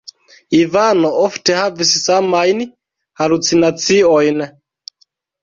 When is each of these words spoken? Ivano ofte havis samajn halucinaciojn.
Ivano 0.59 1.11
ofte 1.25 1.57
havis 1.59 1.91
samajn 2.05 2.65
halucinaciojn. 3.23 4.43